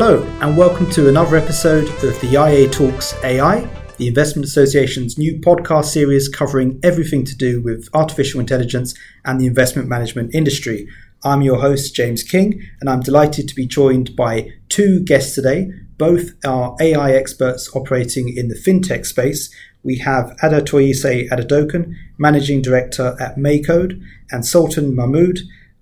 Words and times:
Hello, 0.00 0.22
and 0.40 0.56
welcome 0.56 0.88
to 0.92 1.08
another 1.08 1.34
episode 1.34 1.88
of 2.04 2.20
the 2.20 2.34
IA 2.34 2.70
Talks 2.70 3.14
AI, 3.24 3.68
the 3.96 4.06
Investment 4.06 4.46
Association's 4.46 5.18
new 5.18 5.40
podcast 5.40 5.86
series 5.86 6.28
covering 6.28 6.78
everything 6.84 7.24
to 7.24 7.36
do 7.36 7.60
with 7.60 7.88
artificial 7.92 8.38
intelligence 8.38 8.94
and 9.24 9.40
the 9.40 9.46
investment 9.46 9.88
management 9.88 10.32
industry. 10.36 10.86
I'm 11.24 11.42
your 11.42 11.60
host, 11.60 11.96
James 11.96 12.22
King, 12.22 12.62
and 12.80 12.88
I'm 12.88 13.00
delighted 13.00 13.48
to 13.48 13.56
be 13.56 13.66
joined 13.66 14.14
by 14.14 14.52
two 14.68 15.02
guests 15.02 15.34
today. 15.34 15.72
Both 15.96 16.30
are 16.46 16.76
AI 16.80 17.10
experts 17.10 17.68
operating 17.74 18.32
in 18.36 18.46
the 18.46 18.54
fintech 18.54 19.04
space. 19.04 19.52
We 19.82 19.98
have 19.98 20.36
Adetoyese 20.44 21.28
Adedokun, 21.28 21.92
Managing 22.18 22.62
Director 22.62 23.16
at 23.18 23.34
Maycode, 23.34 24.00
and 24.30 24.46
Sultan 24.46 24.94
Mahmood, 24.94 25.40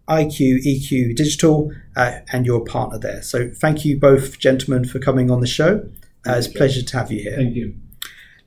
IQEQ 0.09 1.17
Digital, 1.17 1.73
uh, 1.97 2.21
and 2.33 2.47
your 2.47 2.65
partner 2.65 2.99
there. 2.99 3.23
So 3.23 3.49
thank 3.49 3.85
you 3.85 3.99
both, 3.99 4.39
gentlemen, 4.39 4.85
for 4.85 4.99
coming 4.99 5.31
on 5.31 5.41
the 5.41 5.47
show. 5.47 5.89
Uh, 6.27 6.33
it's 6.33 6.47
a 6.47 6.53
pleasure 6.53 6.83
to 6.83 6.97
have 6.97 7.11
you 7.11 7.23
here. 7.23 7.37
Thank 7.37 7.55
you. 7.55 7.75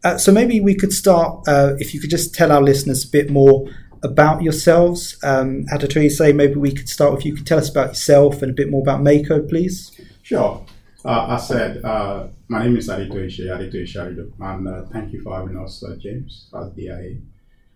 Uh, 0.04 0.18
so 0.18 0.32
maybe 0.32 0.60
we 0.62 0.76
could 0.76 0.94
start, 0.94 1.46
uh, 1.48 1.76
if 1.80 1.94
you 1.94 2.00
could 2.00 2.10
just 2.10 2.34
tell 2.34 2.52
our 2.52 2.62
listeners 2.62 3.04
a 3.04 3.08
bit 3.10 3.30
more 3.30 3.70
about 4.04 4.42
yourselves. 4.42 5.18
Um, 5.24 5.66
say 6.10 6.32
maybe 6.32 6.56
we 6.56 6.72
could 6.72 6.88
start 6.88 7.14
with 7.14 7.26
you 7.26 7.36
could 7.36 7.46
tell 7.46 7.58
us 7.58 7.70
about 7.70 7.90
yourself 7.90 8.42
and 8.42 8.52
a 8.52 8.54
bit 8.54 8.70
more 8.70 8.82
about 8.82 9.02
Maycode, 9.02 9.50
please. 9.50 9.92
Sure. 10.24 10.66
Uh, 11.04 11.28
I 11.30 11.38
said, 11.38 11.84
uh, 11.84 12.28
my 12.48 12.64
name 12.64 12.78
is 12.78 12.90
Adetoyese 12.90 13.40
Adetoyese 13.40 14.32
and 14.40 14.68
uh, 14.68 14.86
thank 14.92 15.14
you 15.14 15.22
for 15.22 15.36
having 15.38 15.58
us, 15.58 15.84
uh, 15.84 15.96
James, 15.98 16.50
at 16.54 16.76
the 16.76 16.88
IA. 16.88 17.18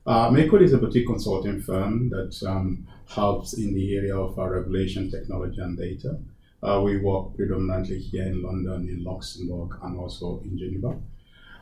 Uh, 0.06 0.30
is 0.62 0.74
a 0.74 0.78
boutique 0.78 1.08
consulting 1.08 1.62
firm 1.62 2.10
that 2.10 2.44
um, 2.46 2.86
helps 3.08 3.54
in 3.54 3.74
the 3.74 3.96
area 3.96 4.16
of 4.16 4.38
uh, 4.38 4.48
regulation, 4.48 5.10
technology, 5.10 5.62
and 5.62 5.78
data. 5.78 6.18
Uh, 6.62 6.82
we 6.82 6.98
work 6.98 7.36
predominantly 7.36 8.00
here 8.00 8.24
in 8.26 8.42
London, 8.42 8.88
in 8.90 9.04
Luxembourg, 9.04 9.78
and 9.84 9.98
also 9.98 10.42
in 10.44 10.58
Geneva. 10.58 10.98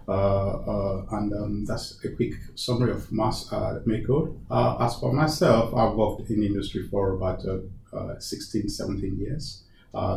Uh, 0.07 0.11
uh, 0.11 1.05
and 1.11 1.33
um, 1.33 1.65
that's 1.65 2.03
a 2.03 2.09
quick 2.09 2.33
summary 2.55 2.91
of 2.91 3.11
mass 3.11 3.51
uh. 3.53 3.79
Uh, 4.49 4.77
as 4.79 4.99
for 4.99 5.13
myself, 5.13 5.73
I've 5.75 5.95
worked 5.95 6.29
in 6.29 6.43
industry 6.43 6.87
for 6.89 7.13
about 7.13 7.45
uh, 7.45 8.19
16, 8.19 8.69
17 8.69 9.19
years, 9.19 9.63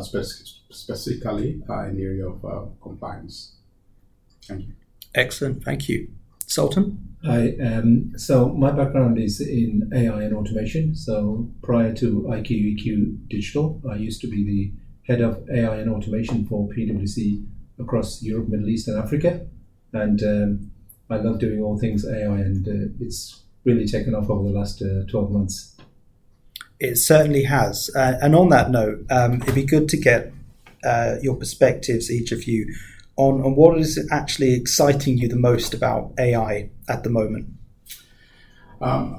spe- 0.01 0.71
specifically 0.71 1.51
in 1.51 1.95
the 1.95 2.03
area 2.03 2.27
of 2.27 2.71
compliance. 2.81 3.53
Thank 4.43 4.67
you. 4.67 4.73
Excellent, 5.13 5.63
thank 5.63 5.87
you. 5.87 6.09
Sultan? 6.55 7.17
Hi. 7.25 7.53
Um, 7.61 8.13
so 8.15 8.47
my 8.47 8.71
background 8.71 9.19
is 9.19 9.41
in 9.41 9.91
AI 9.93 10.21
and 10.23 10.33
automation. 10.33 10.95
So 10.95 11.51
prior 11.61 11.93
to 11.95 12.21
IQEQ 12.29 13.27
Digital, 13.27 13.81
I 13.91 13.95
used 13.95 14.21
to 14.21 14.27
be 14.27 14.45
the 14.45 14.71
head 15.11 15.19
of 15.19 15.45
AI 15.49 15.75
and 15.75 15.91
automation 15.91 16.47
for 16.47 16.69
PwC 16.69 17.45
across 17.77 18.23
Europe, 18.23 18.47
Middle 18.47 18.69
East, 18.69 18.87
and 18.87 18.97
Africa. 18.97 19.45
And 19.91 20.23
um, 20.23 20.71
I 21.09 21.17
love 21.17 21.39
doing 21.39 21.61
all 21.61 21.77
things 21.77 22.07
AI, 22.07 22.37
and 22.37 22.65
uh, 22.65 22.93
it's 23.01 23.43
really 23.65 23.85
taken 23.85 24.15
off 24.15 24.29
over 24.29 24.47
the 24.47 24.57
last 24.57 24.81
uh, 24.81 25.03
12 25.09 25.31
months. 25.31 25.75
It 26.79 26.95
certainly 26.95 27.43
has. 27.43 27.89
Uh, 27.93 28.13
and 28.21 28.33
on 28.33 28.47
that 28.49 28.71
note, 28.71 29.05
um, 29.09 29.41
it'd 29.41 29.55
be 29.55 29.65
good 29.65 29.89
to 29.89 29.97
get 29.97 30.31
uh, 30.85 31.15
your 31.21 31.35
perspectives, 31.35 32.09
each 32.09 32.31
of 32.31 32.45
you, 32.45 32.73
on, 33.17 33.41
on 33.41 33.55
what 33.55 33.79
is 33.79 34.07
actually 34.11 34.53
exciting 34.53 35.17
you 35.17 35.27
the 35.27 35.35
most 35.35 35.73
about 35.73 36.11
AI 36.19 36.69
at 36.89 37.03
the 37.03 37.09
moment? 37.09 37.47
Um, 38.81 39.15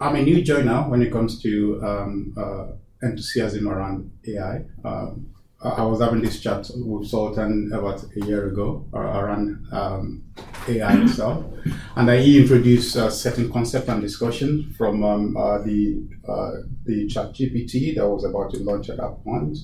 I'm 0.00 0.16
a 0.16 0.22
new 0.22 0.42
joiner 0.42 0.82
when 0.88 1.02
it 1.02 1.10
comes 1.10 1.40
to 1.42 1.80
um, 1.82 2.34
uh, 2.36 2.66
enthusiasm 3.02 3.68
around 3.68 4.10
AI. 4.28 4.64
Um, 4.84 5.32
I 5.62 5.82
was 5.84 6.00
having 6.00 6.20
this 6.20 6.40
chat 6.40 6.70
with 6.74 7.08
Sultan 7.08 7.72
about 7.72 8.04
a 8.04 8.26
year 8.26 8.48
ago 8.48 8.84
uh, 8.92 8.98
around 8.98 9.66
um, 9.72 10.22
AI 10.68 11.02
itself, 11.02 11.46
and 11.96 12.10
he 12.10 12.42
introduced 12.42 12.94
a 12.96 13.10
certain 13.10 13.50
concept 13.50 13.88
and 13.88 14.02
discussion 14.02 14.74
from 14.76 15.02
um, 15.02 15.36
uh, 15.36 15.58
the 15.62 16.06
uh, 16.28 16.50
the 16.84 17.06
ChatGPT 17.06 17.94
that 17.96 18.06
was 18.06 18.24
about 18.24 18.52
to 18.52 18.58
launch 18.58 18.90
at 18.90 18.98
that 18.98 19.24
point 19.24 19.56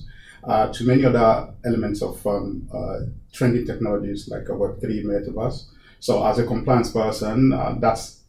uh, 0.45 0.71
to 0.71 0.83
many 0.85 1.05
other 1.05 1.53
elements 1.65 2.01
of 2.01 2.25
um, 2.27 2.67
uh, 2.73 2.99
trending 3.31 3.65
technologies 3.65 4.27
like 4.27 4.43
a 4.49 4.51
Web3 4.51 5.03
metaverse. 5.05 5.65
So, 5.99 6.25
as 6.25 6.39
a 6.39 6.45
compliance 6.45 6.91
person, 6.91 7.53
uh, 7.53 7.75
that's 7.79 8.23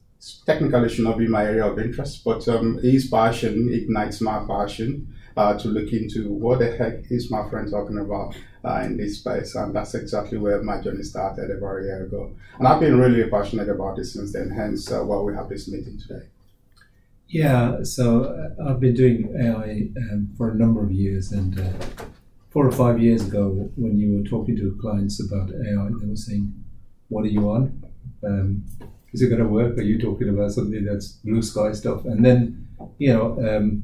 technically 0.47 0.89
should 0.89 1.05
not 1.05 1.19
be 1.19 1.29
my 1.29 1.45
area 1.45 1.67
of 1.67 1.79
interest, 1.79 2.25
but 2.25 2.47
um, 2.49 2.79
his 2.83 3.09
passion 3.09 3.69
ignites 3.73 4.21
my 4.21 4.45
passion 4.47 5.15
uh, 5.37 5.59
to 5.59 5.69
look 5.69 5.93
into 5.93 6.33
what 6.33 6.61
the 6.61 6.77
heck 6.77 7.11
is 7.11 7.31
my 7.31 7.49
friend 7.51 7.71
talking 7.71 7.99
about 7.99 8.35
uh, 8.65 8.81
in 8.85 8.97
this 8.97 9.19
space. 9.19 9.55
And 9.55 9.75
that's 9.75 9.95
exactly 9.95 10.39
where 10.39 10.63
my 10.63 10.81
journey 10.81 11.03
started 11.03 11.51
about 11.51 11.81
a 11.81 11.83
year 11.83 12.05
ago. 12.05 12.33
And 12.59 12.67
I've 12.67 12.81
been 12.81 12.99
really 12.99 13.29
passionate 13.29 13.69
about 13.69 13.99
it 13.99 14.05
since 14.05 14.33
then, 14.33 14.51
hence 14.51 14.91
uh, 14.91 15.03
why 15.03 15.19
we 15.19 15.35
have 15.35 15.49
this 15.49 15.69
meeting 15.69 15.99
today. 15.99 16.27
Yeah, 17.29 17.83
so 17.83 18.25
uh, 18.25 18.71
I've 18.71 18.81
been 18.81 18.95
doing 18.95 19.35
AI 19.41 19.89
um, 20.13 20.29
for 20.37 20.51
a 20.51 20.55
number 20.55 20.83
of 20.85 20.93
years, 20.93 21.33
and 21.33 21.59
uh, 21.59 21.73
four 22.51 22.67
or 22.67 22.73
five 22.73 23.01
years 23.01 23.27
ago, 23.27 23.71
when 23.77 23.99
you 23.99 24.19
were 24.19 24.29
talking 24.29 24.57
to 24.57 24.77
clients 24.81 25.21
about 25.25 25.51
AI, 25.51 25.89
they 26.01 26.07
were 26.07 26.17
saying, 26.17 26.53
"What 27.09 27.25
are 27.25 27.29
you 27.29 27.51
on? 27.51 27.83
Um, 28.25 28.65
is 29.13 29.23
it 29.23 29.29
going 29.29 29.43
to 29.43 29.49
work? 29.49 29.79
Are 29.79 29.83
you 29.83 29.99
talking 29.99 30.29
about 30.29 30.53
something 30.53 30.85
that's 30.85 31.13
blue 31.25 31.43
sky 31.43 31.73
stuff?" 31.73 32.05
And 32.05 32.25
then, 32.25 32.69
you 32.99 33.13
know, 33.13 33.27
um, 33.49 33.83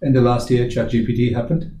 in 0.00 0.12
the 0.12 0.22
last 0.22 0.50
year, 0.50 0.66
ChatGPT 0.66 1.34
happened, 1.34 1.78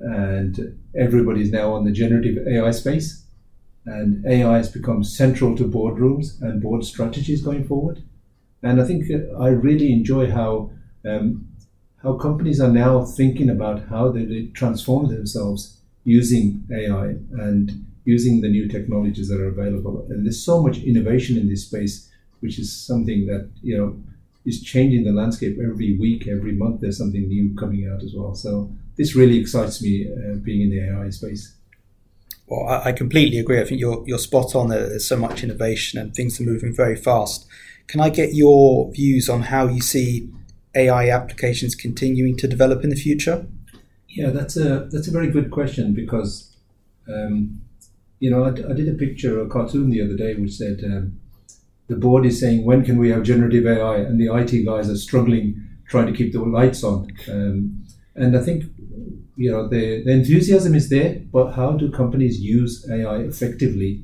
and 0.00 0.78
everybody's 0.96 1.52
now 1.52 1.72
on 1.74 1.84
the 1.84 1.92
generative 1.92 2.46
AI 2.48 2.70
space, 2.72 3.24
and 3.86 4.24
AI 4.26 4.56
has 4.56 4.70
become 4.70 5.04
central 5.04 5.56
to 5.56 5.64
boardrooms 5.64 6.40
and 6.42 6.62
board 6.62 6.84
strategies 6.84 7.42
going 7.42 7.64
forward. 7.64 8.02
And 8.62 8.80
I 8.80 8.84
think 8.84 9.04
uh, 9.10 9.38
I 9.38 9.48
really 9.48 9.92
enjoy 9.92 10.30
how 10.30 10.70
um, 11.04 11.48
how 12.02 12.14
companies 12.14 12.60
are 12.60 12.70
now 12.70 13.04
thinking 13.04 13.50
about 13.50 13.88
how 13.88 14.10
they 14.10 14.46
transform 14.54 15.08
themselves 15.08 15.80
using 16.04 16.64
AI 16.72 17.16
and 17.44 17.84
using 18.04 18.40
the 18.40 18.48
new 18.48 18.68
technologies 18.68 19.28
that 19.28 19.40
are 19.40 19.48
available. 19.48 20.06
And 20.08 20.24
there's 20.24 20.44
so 20.44 20.62
much 20.62 20.78
innovation 20.78 21.36
in 21.36 21.48
this 21.48 21.66
space, 21.66 22.08
which 22.40 22.58
is 22.58 22.72
something 22.72 23.26
that 23.26 23.50
you 23.62 23.76
know 23.76 24.00
is 24.44 24.62
changing 24.62 25.04
the 25.04 25.12
landscape 25.12 25.58
every 25.58 25.98
week, 25.98 26.28
every 26.28 26.52
month. 26.52 26.80
There's 26.80 26.98
something 26.98 27.26
new 27.26 27.54
coming 27.56 27.88
out 27.88 28.02
as 28.02 28.14
well. 28.14 28.34
So 28.34 28.70
this 28.96 29.16
really 29.16 29.38
excites 29.38 29.82
me 29.82 30.08
uh, 30.08 30.36
being 30.36 30.62
in 30.62 30.70
the 30.70 30.88
AI 30.88 31.10
space. 31.10 31.55
Well, 32.46 32.68
I, 32.68 32.90
I 32.90 32.92
completely 32.92 33.38
agree. 33.38 33.60
I 33.60 33.64
think 33.64 33.80
you're 33.80 34.04
you're 34.06 34.18
spot 34.18 34.54
on. 34.54 34.68
There. 34.68 34.88
There's 34.88 35.06
so 35.06 35.16
much 35.16 35.42
innovation 35.42 35.98
and 35.98 36.14
things 36.14 36.40
are 36.40 36.44
moving 36.44 36.74
very 36.74 36.96
fast. 36.96 37.46
Can 37.86 38.00
I 38.00 38.08
get 38.08 38.34
your 38.34 38.90
views 38.92 39.28
on 39.28 39.42
how 39.42 39.68
you 39.68 39.80
see 39.80 40.28
AI 40.74 41.08
applications 41.08 41.74
continuing 41.74 42.36
to 42.36 42.48
develop 42.48 42.84
in 42.84 42.90
the 42.90 42.96
future? 42.96 43.46
Yeah, 44.08 44.30
that's 44.30 44.56
a 44.56 44.88
that's 44.90 45.08
a 45.08 45.12
very 45.12 45.30
good 45.30 45.50
question 45.50 45.92
because 45.94 46.56
um, 47.08 47.60
you 48.18 48.30
know 48.30 48.44
I, 48.44 48.48
I, 48.48 48.72
did 48.74 48.88
a 48.88 48.94
picture, 48.94 49.40
a 49.40 49.48
cartoon 49.48 49.90
the 49.90 50.02
other 50.02 50.16
day, 50.16 50.34
which 50.34 50.52
said 50.52 50.80
um, 50.84 51.20
the 51.88 51.96
board 51.96 52.26
is 52.26 52.40
saying 52.40 52.64
when 52.64 52.84
can 52.84 52.98
we 52.98 53.10
have 53.10 53.22
generative 53.22 53.66
AI, 53.66 53.96
and 53.98 54.20
the 54.20 54.34
IT 54.34 54.64
guys 54.64 54.88
are 54.88 54.96
struggling 54.96 55.62
trying 55.88 56.06
to 56.06 56.12
keep 56.12 56.32
the 56.32 56.40
lights 56.40 56.82
on. 56.82 57.08
Um, 57.30 57.84
and 58.14 58.36
I 58.36 58.42
think 58.42 58.64
you 59.36 59.50
know 59.50 59.68
the, 59.68 60.02
the 60.04 60.12
enthusiasm 60.12 60.74
is 60.74 60.88
there, 60.88 61.20
but 61.32 61.52
how 61.52 61.72
do 61.72 61.90
companies 61.90 62.40
use 62.40 62.88
AI 62.90 63.18
effectively 63.18 64.02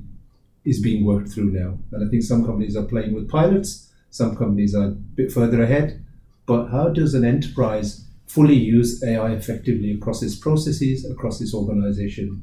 is 0.64 0.80
being 0.80 1.04
worked 1.04 1.28
through 1.28 1.50
now. 1.50 1.78
And 1.90 2.06
I 2.06 2.10
think 2.10 2.22
some 2.22 2.44
companies 2.44 2.76
are 2.76 2.84
playing 2.84 3.14
with 3.14 3.28
pilots, 3.28 3.90
some 4.10 4.36
companies 4.36 4.74
are 4.74 4.88
a 4.88 4.90
bit 4.90 5.32
further 5.32 5.62
ahead. 5.62 6.04
But 6.46 6.68
how 6.68 6.88
does 6.88 7.14
an 7.14 7.24
enterprise 7.24 8.04
fully 8.26 8.54
use 8.54 9.02
AI 9.02 9.32
effectively 9.32 9.92
across 9.92 10.22
its 10.22 10.36
processes, 10.36 11.08
across 11.08 11.40
its 11.40 11.54
organization? 11.54 12.42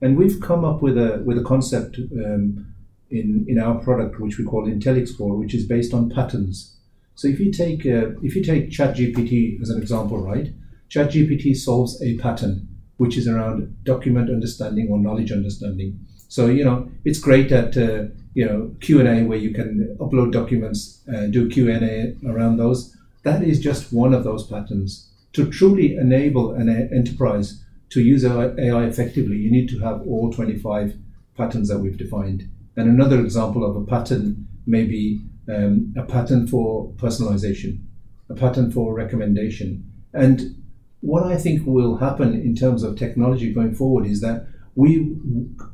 And 0.00 0.16
we've 0.16 0.40
come 0.40 0.64
up 0.64 0.82
with 0.82 0.96
a 0.96 1.22
with 1.24 1.38
a 1.38 1.42
concept 1.42 1.98
um, 1.98 2.74
in 3.10 3.44
in 3.48 3.58
our 3.58 3.76
product 3.76 4.20
which 4.20 4.38
we 4.38 4.44
call 4.44 4.66
IntelliXplore, 4.66 5.38
which 5.38 5.54
is 5.54 5.66
based 5.66 5.94
on 5.94 6.10
patterns. 6.10 6.76
So 7.14 7.28
if 7.28 7.38
you 7.38 7.52
take 7.52 7.86
uh, 7.86 8.10
if 8.22 8.34
you 8.34 8.42
take 8.42 8.70
ChatGPT 8.70 9.60
as 9.60 9.70
an 9.70 9.80
example, 9.80 10.18
right? 10.18 10.52
ChatGPT 10.90 11.56
solves 11.56 12.02
a 12.02 12.18
pattern 12.18 12.68
which 12.96 13.16
is 13.16 13.26
around 13.26 13.74
document 13.84 14.28
understanding 14.28 14.88
or 14.90 14.98
knowledge 14.98 15.32
understanding. 15.32 15.98
So 16.28 16.46
you 16.46 16.64
know 16.64 16.90
it's 17.04 17.18
great 17.18 17.50
at 17.50 17.76
uh, 17.76 18.04
you 18.34 18.44
know 18.44 18.74
Q 18.80 19.00
and 19.00 19.08
A 19.08 19.22
where 19.26 19.38
you 19.38 19.54
can 19.54 19.96
upload 19.98 20.32
documents, 20.32 21.02
uh, 21.08 21.26
do 21.26 21.48
Q 21.48 21.70
and 21.70 21.84
A 21.84 22.16
around 22.28 22.58
those. 22.58 22.94
That 23.22 23.42
is 23.42 23.60
just 23.60 23.92
one 23.92 24.12
of 24.12 24.24
those 24.24 24.46
patterns. 24.46 25.08
To 25.34 25.48
truly 25.48 25.96
enable 25.96 26.52
an 26.52 26.68
enterprise 26.68 27.64
to 27.90 28.02
use 28.02 28.24
AI 28.24 28.84
effectively, 28.84 29.36
you 29.36 29.50
need 29.50 29.68
to 29.70 29.78
have 29.80 30.02
all 30.06 30.32
25 30.32 30.94
patterns 31.36 31.68
that 31.68 31.78
we've 31.78 31.96
defined. 31.96 32.48
And 32.76 32.88
another 32.88 33.20
example 33.20 33.64
of 33.64 33.76
a 33.76 33.84
pattern 33.84 34.46
may 34.66 34.84
be 34.84 35.20
um, 35.48 35.94
a 35.96 36.02
pattern 36.02 36.46
for 36.46 36.92
personalization, 36.94 37.80
a 38.28 38.34
pattern 38.34 38.70
for 38.70 38.94
recommendation. 38.94 39.84
And 40.12 40.59
what 41.00 41.24
I 41.24 41.36
think 41.36 41.66
will 41.66 41.96
happen 41.96 42.34
in 42.34 42.54
terms 42.54 42.82
of 42.82 42.98
technology 42.98 43.52
going 43.52 43.74
forward 43.74 44.06
is 44.06 44.20
that 44.20 44.46
we 44.74 45.16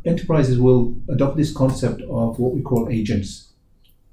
enterprises 0.05 0.59
will 0.59 0.95
adopt 1.09 1.37
this 1.37 1.53
concept 1.53 2.01
of 2.03 2.39
what 2.39 2.55
we 2.55 2.63
call 2.63 2.89
agents, 2.89 3.53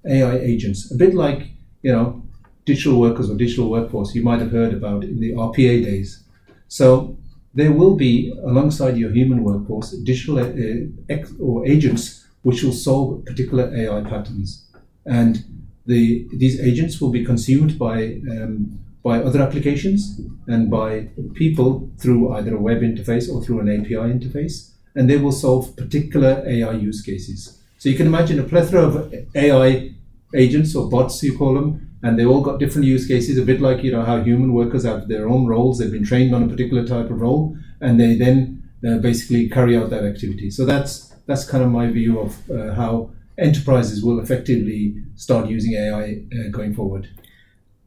AI 0.06 0.38
agents, 0.40 0.92
a 0.92 0.96
bit 0.96 1.14
like 1.14 1.48
you 1.82 1.92
know 1.92 2.24
digital 2.66 3.00
workers 3.00 3.30
or 3.30 3.36
digital 3.36 3.70
workforce. 3.70 4.16
You 4.16 4.24
might 4.24 4.40
have 4.40 4.52
heard 4.52 4.74
about 4.74 5.04
in 5.04 5.20
the 5.20 5.34
RPA 5.34 5.84
days. 5.84 6.24
So 6.68 7.18
there 7.54 7.72
will 7.72 7.96
be 7.96 8.34
alongside 8.44 8.98
your 8.98 9.12
human 9.12 9.44
workforce 9.44 9.92
digital 9.92 10.40
uh, 10.40 11.16
or 11.40 11.66
agents 11.66 12.26
which 12.42 12.64
will 12.64 12.74
solve 12.74 13.24
particular 13.26 13.74
AI 13.74 14.02
patterns, 14.02 14.66
and 15.06 15.46
the 15.86 16.28
these 16.34 16.60
agents 16.60 17.00
will 17.00 17.12
be 17.12 17.24
consumed 17.24 17.78
by 17.78 18.20
um, 18.32 18.80
by 19.04 19.22
other 19.22 19.42
applications 19.42 20.22
and 20.48 20.72
by 20.72 21.10
people 21.34 21.92
through 21.98 22.34
either 22.34 22.56
a 22.56 22.60
web 22.60 22.80
interface 22.82 23.30
or 23.30 23.44
through 23.44 23.60
an 23.60 23.70
API 23.70 23.96
interface, 23.96 24.72
and 24.96 25.10
they 25.10 25.18
will 25.18 25.32
solve 25.32 25.76
particular 25.76 26.44
AI 26.48 26.72
use 26.72 27.02
cases. 27.02 27.62
So 27.78 27.90
you 27.90 27.98
can 27.98 28.08
imagine 28.08 28.40
a 28.40 28.44
plethora 28.44 28.84
of 28.84 29.14
AI 29.36 29.94
agents 30.34 30.74
or 30.74 30.90
bots, 30.90 31.22
you 31.22 31.38
call 31.38 31.54
them, 31.54 31.98
and 32.02 32.18
they 32.18 32.26
all 32.26 32.42
got 32.42 32.60
different 32.60 32.88
use 32.88 33.06
cases, 33.06 33.38
a 33.38 33.46
bit 33.46 33.62
like 33.62 33.84
you 33.84 33.92
know 33.92 34.04
how 34.04 34.22
human 34.22 34.54
workers 34.54 34.84
have 34.84 35.08
their 35.08 35.28
own 35.28 35.48
roles. 35.48 35.80
They've 35.80 35.92
been 35.92 36.06
trained 36.06 36.34
on 36.34 36.44
a 36.44 36.48
particular 36.48 36.86
type 36.86 37.10
of 37.10 37.20
role, 37.20 37.58
and 37.82 38.00
they 38.00 38.16
then 38.16 38.64
uh, 38.88 38.98
basically 38.98 39.50
carry 39.50 39.78
out 39.78 39.90
that 39.90 40.06
activity. 40.06 40.50
So 40.50 40.66
that's 40.66 41.14
that's 41.28 41.50
kind 41.50 41.64
of 41.64 41.72
my 41.72 41.88
view 41.88 42.20
of 42.20 42.50
uh, 42.50 42.74
how 42.74 43.12
enterprises 43.38 44.04
will 44.04 44.20
effectively 44.20 44.96
start 45.16 45.50
using 45.50 45.74
AI 45.74 46.22
uh, 46.38 46.50
going 46.52 46.74
forward 46.74 47.08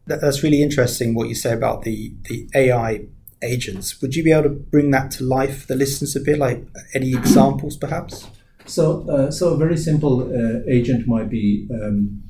that's 0.07 0.43
really 0.43 0.63
interesting 0.63 1.15
what 1.15 1.29
you 1.29 1.35
say 1.35 1.53
about 1.53 1.83
the 1.83 2.13
the 2.25 2.49
AI 2.55 3.07
agents. 3.43 4.01
Would 4.01 4.15
you 4.15 4.25
be 4.25 4.33
able 4.33 4.45
to 4.45 4.51
bring 4.51 4.91
that 4.93 5.11
to 5.13 5.25
life 5.25 5.63
for 5.63 5.67
the 5.69 5.77
listeners 5.77 6.17
a 6.17 6.21
bit? 6.21 6.39
Like 6.39 6.67
any 6.95 7.15
examples, 7.15 7.77
perhaps? 7.77 8.29
So, 8.67 9.09
uh, 9.09 9.31
so 9.31 9.55
a 9.55 9.57
very 9.57 9.77
simple 9.77 10.23
uh, 10.23 10.63
agent 10.69 11.07
might 11.07 11.29
be: 11.29 11.69
um, 11.73 12.23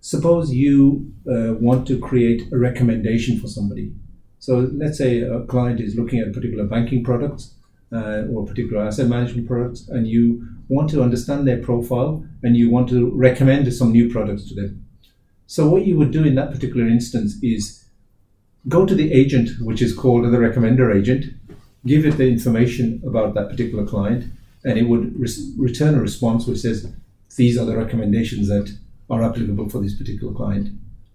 suppose 0.00 0.52
you 0.52 1.12
uh, 1.28 1.54
want 1.54 1.86
to 1.88 1.98
create 1.98 2.52
a 2.52 2.58
recommendation 2.58 3.38
for 3.40 3.48
somebody. 3.48 3.92
So, 4.38 4.70
let's 4.74 4.98
say 4.98 5.20
a 5.20 5.40
client 5.40 5.80
is 5.80 5.96
looking 5.96 6.20
at 6.20 6.32
particular 6.32 6.64
banking 6.64 7.02
product 7.02 7.46
uh, 7.92 8.24
or 8.30 8.46
particular 8.46 8.86
asset 8.86 9.08
management 9.08 9.46
product, 9.46 9.82
and 9.88 10.06
you 10.06 10.46
want 10.68 10.90
to 10.90 11.02
understand 11.02 11.46
their 11.46 11.58
profile 11.58 12.24
and 12.42 12.56
you 12.56 12.70
want 12.70 12.88
to 12.88 13.10
recommend 13.14 13.72
some 13.72 13.92
new 13.92 14.10
products 14.10 14.48
to 14.48 14.54
them. 14.54 14.83
So 15.46 15.68
what 15.68 15.86
you 15.86 15.96
would 15.98 16.10
do 16.10 16.24
in 16.24 16.34
that 16.36 16.52
particular 16.52 16.86
instance 16.86 17.36
is 17.42 17.84
go 18.68 18.86
to 18.86 18.94
the 18.94 19.12
agent, 19.12 19.50
which 19.60 19.82
is 19.82 19.94
called 19.94 20.24
the 20.24 20.38
recommender 20.38 20.94
agent, 20.94 21.26
give 21.86 22.06
it 22.06 22.16
the 22.16 22.26
information 22.28 23.02
about 23.06 23.34
that 23.34 23.50
particular 23.50 23.86
client, 23.86 24.24
and 24.64 24.78
it 24.78 24.84
would 24.84 25.18
re- 25.18 25.52
return 25.58 25.94
a 25.94 26.00
response 26.00 26.46
which 26.46 26.60
says, 26.60 26.90
these 27.36 27.58
are 27.58 27.66
the 27.66 27.76
recommendations 27.76 28.48
that 28.48 28.74
are 29.10 29.22
applicable 29.22 29.68
for 29.68 29.80
this 29.80 29.94
particular 29.94 30.32
client. 30.32 30.70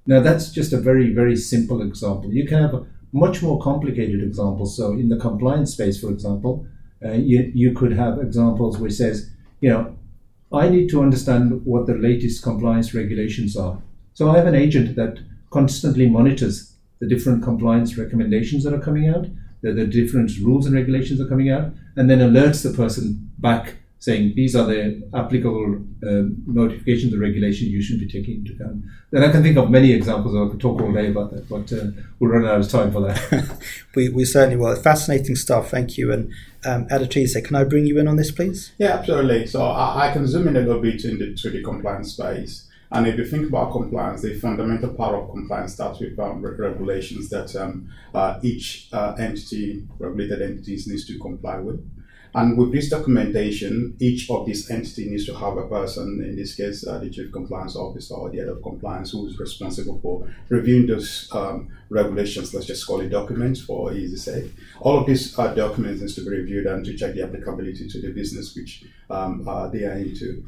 Now 0.05 0.19
that's 0.19 0.51
just 0.51 0.73
a 0.73 0.77
very, 0.77 1.11
very 1.13 1.35
simple 1.35 1.81
example. 1.81 2.31
You 2.31 2.47
can 2.47 2.61
have 2.61 2.85
much 3.11 3.41
more 3.41 3.59
complicated 3.59 4.21
examples. 4.21 4.77
So 4.77 4.91
in 4.91 5.09
the 5.09 5.17
compliance 5.17 5.73
space, 5.73 5.99
for 5.99 6.09
example, 6.09 6.67
uh, 7.03 7.13
you, 7.13 7.51
you 7.55 7.73
could 7.73 7.93
have 7.93 8.19
examples 8.19 8.77
which 8.77 8.93
says, 8.93 9.31
you 9.61 9.69
know, 9.69 9.97
I 10.51 10.69
need 10.69 10.89
to 10.89 11.01
understand 11.01 11.65
what 11.65 11.87
the 11.87 11.95
latest 11.95 12.43
compliance 12.43 12.93
regulations 12.93 13.55
are. 13.55 13.81
So 14.13 14.29
I 14.29 14.37
have 14.37 14.47
an 14.47 14.55
agent 14.55 14.95
that 14.95 15.19
constantly 15.49 16.09
monitors 16.09 16.75
the 16.99 17.07
different 17.07 17.43
compliance 17.43 17.97
recommendations 17.97 18.63
that 18.63 18.73
are 18.73 18.79
coming 18.79 19.07
out, 19.07 19.25
the, 19.61 19.73
the 19.73 19.85
different 19.85 20.31
rules 20.41 20.65
and 20.65 20.75
regulations 20.75 21.19
that 21.19 21.25
are 21.25 21.29
coming 21.29 21.49
out, 21.49 21.71
and 21.95 22.09
then 22.09 22.19
alerts 22.19 22.63
the 22.63 22.75
person 22.75 23.31
back 23.39 23.75
saying 23.99 24.33
these 24.33 24.55
are 24.55 24.65
the 24.65 25.09
applicable 25.13 25.75
uh, 26.07 26.23
notifications 26.47 27.13
or 27.13 27.19
regulations 27.19 27.69
you 27.69 27.81
should 27.81 27.99
be 27.99 28.07
taking 28.07 28.37
into 28.37 28.53
account. 28.53 28.81
Then 29.11 29.23
I 29.23 29.31
can 29.31 29.43
think 29.43 29.57
of 29.57 29.69
many 29.69 29.91
examples. 29.91 30.35
I 30.35 30.49
could 30.49 30.61
talk 30.61 30.81
all 30.81 30.93
day 30.93 31.09
about 31.09 31.31
that, 31.31 31.49
but 31.49 31.71
uh, 31.73 31.91
we'll 32.19 32.31
run 32.31 32.45
out 32.45 32.61
of 32.61 32.69
time 32.69 32.93
for 32.93 33.01
that. 33.01 33.61
we, 33.95 34.07
we 34.07 34.23
certainly 34.23 34.55
will. 34.55 34.73
Fascinating 34.77 35.35
stuff. 35.35 35.69
Thank 35.69 35.97
you. 35.97 36.13
And 36.13 36.31
um, 36.65 36.87
Adetoyese, 36.87 37.43
can 37.43 37.57
I 37.57 37.65
bring 37.65 37.85
you 37.85 37.99
in 37.99 38.07
on 38.07 38.15
this, 38.15 38.31
please? 38.31 38.71
Yeah, 38.77 38.93
absolutely. 38.93 39.47
So 39.47 39.63
I, 39.63 40.09
I 40.09 40.13
can 40.13 40.25
zoom 40.25 40.47
in 40.47 40.55
a 40.55 40.61
little 40.61 40.81
bit 40.81 41.03
into 41.03 41.35
the, 41.35 41.49
the 41.49 41.61
compliance 41.61 42.13
space. 42.13 42.68
And 42.91 43.07
if 43.07 43.17
you 43.17 43.25
think 43.25 43.49
about 43.49 43.71
compliance, 43.71 44.23
the 44.23 44.39
fundamental 44.39 44.93
part 44.93 45.13
of 45.13 45.29
compliance 45.29 45.73
starts 45.73 45.99
with 45.99 46.17
um, 46.17 46.41
regulations 46.41 47.29
that 47.29 47.55
um, 47.55 47.89
uh, 48.15 48.39
each 48.41 48.87
uh, 48.91 49.15
entity, 49.19 49.87
regulated 49.99 50.41
entities, 50.41 50.87
needs 50.87 51.05
to 51.05 51.19
comply 51.19 51.57
with. 51.57 51.87
And 52.35 52.57
with 52.57 52.71
this 52.71 52.89
documentation, 52.89 53.95
each 53.99 54.29
of 54.29 54.45
these 54.45 54.69
entities 54.69 55.09
needs 55.09 55.25
to 55.25 55.33
have 55.33 55.57
a 55.57 55.67
person, 55.67 56.23
in 56.23 56.35
this 56.35 56.53
case, 56.53 56.85
uh, 56.85 56.99
the 56.99 57.09
chief 57.09 57.31
compliance 57.31 57.75
officer 57.75 58.13
or 58.13 58.29
the 58.29 58.37
head 58.37 58.49
of 58.49 58.61
compliance, 58.61 59.11
who 59.11 59.27
is 59.27 59.39
responsible 59.39 59.99
for 60.01 60.27
reviewing 60.49 60.85
those 60.85 61.27
um, 61.31 61.69
regulations. 61.89 62.53
Let's 62.53 62.67
just 62.67 62.85
call 62.85 63.01
it 63.01 63.09
documents 63.09 63.61
for 63.61 63.93
easy 63.93 64.17
sake. 64.17 64.51
All 64.81 64.99
of 64.99 65.07
these 65.07 65.37
uh, 65.39 65.53
documents 65.55 66.01
needs 66.01 66.15
to 66.15 66.21
be 66.21 66.29
reviewed 66.29 66.67
and 66.67 66.85
to 66.85 66.95
check 66.95 67.15
the 67.15 67.23
applicability 67.23 67.87
to 67.87 68.01
the 68.01 68.11
business 68.11 68.55
which 68.55 68.83
um, 69.09 69.47
uh, 69.47 69.67
they 69.67 69.85
are 69.85 69.97
into. 69.97 70.47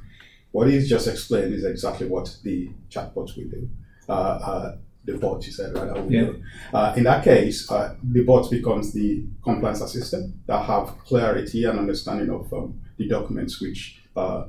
What 0.52 0.70
he's 0.70 0.90
just 0.90 1.08
explained 1.08 1.54
is 1.54 1.64
exactly 1.64 2.08
what 2.08 2.36
the 2.44 2.70
chatbot 2.90 3.36
will 3.38 3.50
do. 3.50 3.70
Uh, 4.08 4.12
uh, 4.12 4.78
the 5.06 5.18
bot, 5.18 5.46
you 5.46 5.52
said, 5.52 5.74
right? 5.74 6.10
Yeah. 6.10 6.32
Uh, 6.74 6.94
in 6.96 7.04
that 7.04 7.24
case, 7.24 7.70
uh, 7.72 7.96
the 8.04 8.24
bot 8.24 8.52
becomes 8.52 8.94
the 8.94 9.26
compliance 9.44 9.82
assistant 9.82 10.36
that 10.46 10.66
have 10.66 10.98
clarity 11.06 11.66
and 11.66 11.80
understanding 11.80 12.30
of 12.30 12.52
um, 12.54 12.80
the 12.98 13.08
documents 13.08 13.60
which 13.62 14.00
uh, 14.16 14.46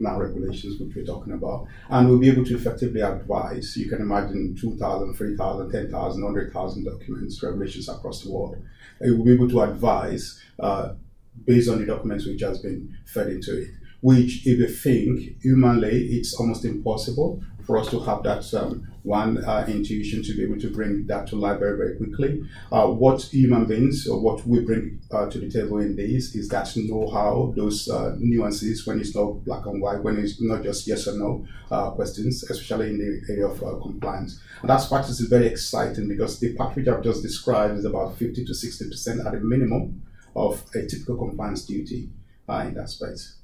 now 0.00 0.18
regulations 0.18 0.80
which 0.80 0.96
we're 0.96 1.04
talking 1.04 1.34
about, 1.34 1.66
and 1.90 2.08
we'll 2.08 2.18
be 2.18 2.30
able 2.30 2.44
to 2.44 2.56
effectively 2.56 3.02
advise. 3.02 3.76
You 3.76 3.88
can 3.88 4.00
imagine 4.00 4.56
2,000, 4.58 5.14
3,000, 5.14 5.70
10,000, 5.70 6.24
100,000 6.24 6.84
documents, 6.84 7.42
regulations 7.42 7.88
across 7.88 8.24
the 8.24 8.32
world. 8.32 8.56
It 9.00 9.10
will 9.10 9.24
be 9.24 9.34
able 9.34 9.48
to 9.50 9.60
advise 9.60 10.40
uh, 10.58 10.94
based 11.44 11.68
on 11.68 11.78
the 11.78 11.86
documents 11.86 12.26
which 12.26 12.40
has 12.40 12.60
been 12.60 12.96
fed 13.06 13.28
into 13.28 13.60
it 13.62 13.68
which 14.00 14.46
if 14.46 14.58
you 14.58 14.68
think 14.68 15.42
humanly 15.42 16.06
it's 16.06 16.34
almost 16.34 16.64
impossible 16.64 17.42
for 17.70 17.78
us 17.78 17.88
to 17.90 18.00
have 18.00 18.22
that 18.24 18.52
um, 18.54 18.86
one 19.02 19.42
uh, 19.44 19.64
intuition 19.68 20.22
to 20.22 20.34
be 20.34 20.42
able 20.42 20.58
to 20.58 20.70
bring 20.70 21.06
that 21.06 21.26
to 21.28 21.36
life 21.36 21.60
very, 21.60 21.76
very 21.76 21.96
quickly. 21.96 22.42
Uh, 22.72 22.86
what 22.88 23.22
human 23.22 23.64
beings 23.64 24.08
or 24.08 24.20
what 24.20 24.44
we 24.46 24.60
bring 24.60 25.00
uh, 25.12 25.30
to 25.30 25.38
the 25.38 25.48
table 25.48 25.78
in 25.78 25.94
this 25.96 26.34
is 26.34 26.48
that 26.48 26.70
know-how, 26.76 27.52
those 27.56 27.88
uh, 27.88 28.16
nuances 28.18 28.86
when 28.86 28.98
it's 29.00 29.14
not 29.14 29.44
black 29.44 29.66
and 29.66 29.80
white, 29.80 30.02
when 30.02 30.18
it's 30.18 30.40
not 30.42 30.62
just 30.62 30.86
yes 30.86 31.06
or 31.06 31.16
no 31.16 31.46
uh, 31.70 31.90
questions, 31.90 32.42
especially 32.42 32.90
in 32.90 32.98
the 32.98 33.32
area 33.32 33.46
of 33.46 33.62
uh, 33.62 33.80
compliance. 33.80 34.40
And 34.60 34.70
that 34.70 34.86
part 34.88 35.08
is 35.08 35.20
very 35.20 35.46
exciting 35.46 36.08
because 36.08 36.40
the 36.40 36.56
which 36.74 36.88
I've 36.88 37.04
just 37.04 37.22
described 37.22 37.78
is 37.78 37.84
about 37.84 38.18
50 38.18 38.44
to 38.44 38.52
60% 38.52 39.26
at 39.26 39.34
a 39.34 39.40
minimum 39.40 40.02
of 40.36 40.62
a 40.74 40.86
typical 40.86 41.16
compliance 41.16 41.64
duty 41.64 42.10
in 42.48 42.74
that 42.74 42.88
space. 42.88 43.39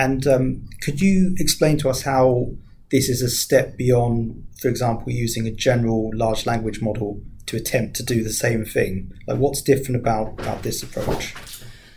And 0.00 0.26
um, 0.26 0.64
could 0.80 1.02
you 1.02 1.34
explain 1.38 1.76
to 1.78 1.90
us 1.90 2.00
how 2.00 2.52
this 2.90 3.10
is 3.10 3.20
a 3.20 3.28
step 3.28 3.76
beyond, 3.76 4.46
for 4.58 4.68
example, 4.68 5.12
using 5.12 5.46
a 5.46 5.50
general 5.50 6.10
large 6.14 6.46
language 6.46 6.80
model 6.80 7.20
to 7.44 7.56
attempt 7.58 7.96
to 7.96 8.02
do 8.02 8.24
the 8.24 8.32
same 8.32 8.64
thing? 8.64 9.12
Like, 9.28 9.36
what's 9.36 9.60
different 9.60 10.00
about, 10.00 10.40
about 10.40 10.62
this 10.62 10.82
approach? 10.82 11.34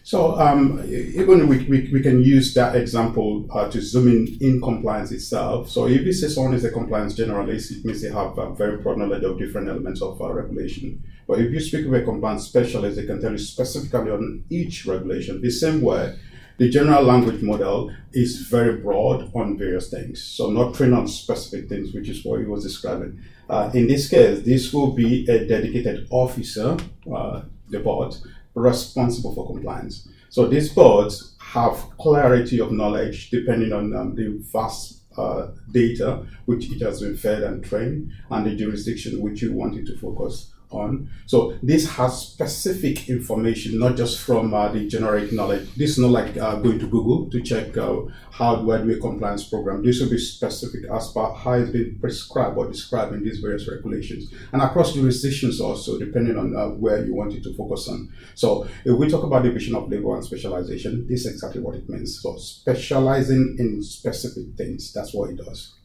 So 0.03 0.38
um, 0.38 0.83
even 0.86 1.48
we, 1.48 1.60
we, 1.60 1.89
we, 1.93 2.01
can 2.01 2.22
use 2.22 2.53
that 2.55 2.75
example 2.75 3.48
uh, 3.50 3.69
to 3.72 3.81
zoom 3.81 4.10
in 4.10 4.38
in 4.41 4.60
compliance 4.60 5.13
itself. 5.13 5.69
So 5.69 5.88
if 5.88 6.01
you 6.01 6.12
say 6.12 6.27
someone 6.27 6.55
is 6.55 6.65
a 6.65 6.72
compliance 6.72 7.17
generalist, 7.17 7.72
it 7.72 7.86
means 7.86 8.01
they 8.01 8.12
have 8.12 8.38
a 8.38 8.53
very 8.53 8.79
broad 8.81 8.98
knowledge 8.98 9.24
of 9.24 9.39
different 9.39 9.69
elements 9.69 10.01
of 10.01 10.22
uh, 10.22 10.29
regulation. 10.29 11.01
But 11.25 11.39
if 11.39 11.53
you 11.53 11.62
speak 11.62 11.86
with 11.86 12.01
a 12.01 12.03
compliance 12.03 12.43
specialist, 12.43 12.98
they 12.98 13.05
can 13.05 13.22
tell 13.22 13.31
you 13.31 13.38
specifically 13.38 14.12
on 14.12 14.43
each 14.50 14.86
regulation. 14.86 15.41
The 15.41 15.50
same 15.50 15.79
way 15.79 16.17
the 16.57 16.69
general 16.69 17.03
language 17.03 17.41
model 17.41 17.91
is 18.13 18.41
very 18.41 18.77
broad 18.77 19.31
on 19.33 19.57
various 19.57 19.89
things, 19.89 20.24
so 20.24 20.50
not 20.50 20.75
trained 20.75 20.93
on 20.93 21.07
specific 21.07 21.67
things, 21.67 21.93
which 21.93 22.10
is 22.10 22.24
what 22.24 22.39
he 22.39 22.45
was 22.45 22.63
describing. 22.63 23.19
Uh, 23.50 23.72
in 23.74 23.88
this 23.88 24.10
case, 24.10 24.41
this 24.43 24.74
will 24.74 24.91
be 24.91 25.27
a 25.29 25.48
dedicated 25.48 26.07
officer, 26.12 26.77
uh, 27.13 27.41
the 27.69 27.79
board, 27.79 28.15
responsible 28.55 29.33
for 29.33 29.48
compliance. 29.48 30.07
So 30.29 30.48
these 30.48 30.72
boards 30.74 31.36
have 31.39 31.75
clarity 31.98 32.60
of 32.60 32.72
knowledge 32.72 33.29
depending 33.29 33.74
on 33.74 33.95
um, 33.95 34.15
the 34.15 34.39
vast 34.51 35.01
uh, 35.17 35.50
data 35.72 36.25
which 36.45 36.72
it 36.72 36.81
has 36.81 37.01
been 37.01 37.15
fed 37.15 37.43
and 37.43 37.63
trained 37.63 38.12
and 38.31 38.45
the 38.45 38.55
jurisdiction 38.55 39.22
which 39.22 39.41
you 39.43 39.53
want 39.53 39.75
it 39.75 39.86
to 39.86 39.95
focus 39.98 40.52
on. 40.74 41.10
So 41.25 41.58
this 41.63 41.88
has 41.92 42.20
specific 42.20 43.10
information, 43.10 43.80
not 43.80 43.96
just 43.96 44.20
from 44.20 44.53
uh, 44.53 44.70
the 44.70 44.88
generic 44.88 45.32
knowledge. 45.32 45.74
This 45.75 45.92
is 45.92 46.00
not 46.00 46.12
like 46.12 46.36
uh, 46.38 46.56
going 46.56 46.80
to 46.80 46.88
Google 46.88 47.30
to 47.30 47.42
check 47.42 47.77
uh, 47.77 48.01
how 48.32 48.58
do 48.58 48.72
I 48.72 48.80
do 48.80 48.92
a 48.92 48.98
compliance 49.00 49.44
program. 49.44 49.84
This 49.84 50.00
will 50.01 50.10
be 50.10 50.18
specific 50.18 50.86
as 50.92 51.12
per 51.12 51.32
how 51.34 51.53
it's 51.53 51.72
been 51.72 51.98
prescribed 52.00 52.58
or 52.58 52.68
described 52.68 53.13
in 53.13 53.24
these 53.24 53.39
various 53.39 53.70
regulations, 53.70 54.34
and 54.51 54.62
across 54.62 54.94
jurisdictions 54.94 55.62
also, 55.62 56.00
depending 56.00 56.38
on 56.38 56.56
uh, 56.56 56.70
where 56.70 57.06
you 57.06 57.13
want 57.13 57.34
it 57.34 57.44
to 57.44 57.53
focus 57.56 57.88
on. 57.88 58.12
So 58.36 58.68
if 58.84 58.98
we 58.98 59.08
talk 59.10 59.24
about 59.24 59.44
division 59.44 59.75
of 59.75 59.89
labor 59.89 60.15
and 60.15 60.25
specialization, 60.25 61.08
this 61.08 61.25
is 61.25 61.34
exactly 61.34 61.62
what 61.62 61.75
it 61.75 61.88
means. 61.89 62.22
So 62.22 62.38
specializing 62.38 63.56
in 63.60 63.84
specific 63.84 64.56
things, 64.58 64.92
that's 64.94 65.13
what 65.13 65.30
it 65.30 65.38
does. 65.38 65.75